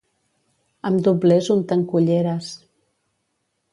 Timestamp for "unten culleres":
1.57-2.51